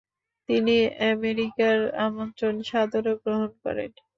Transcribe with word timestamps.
তিনি 0.49 0.75
আমেরিকার 1.11 1.77
আমন্ত্রণ 2.05 2.55
সাদরে 2.69 3.13
গ্রহণ 3.23 3.51
করেন। 3.63 3.91